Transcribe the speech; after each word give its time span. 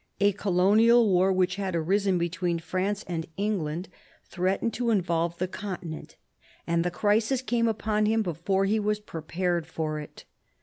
A 0.19 0.31
colonial 0.31 1.07
war, 1.07 1.31
which 1.31 1.57
had 1.57 1.75
arisen 1.75 2.17
between 2.17 2.57
France 2.57 3.03
and 3.07 3.27
England, 3.37 3.87
threatened 4.25 4.73
to 4.73 4.89
involve 4.89 5.37
the 5.37 5.47
continent, 5.47 6.15
and 6.65 6.83
the 6.83 6.89
crisis 6.89 7.43
came 7.43 7.67
upon 7.67 8.07
him 8.07 8.23
before 8.23 8.65
he 8.65 8.79
was 8.79 8.99
prepared 8.99 9.67
for 9.67 9.99
it. 9.99 10.25